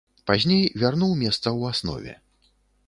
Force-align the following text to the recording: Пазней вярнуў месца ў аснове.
Пазней 0.29 0.63
вярнуў 0.83 1.11
месца 1.23 1.43
ў 1.57 1.61
аснове. 1.77 2.13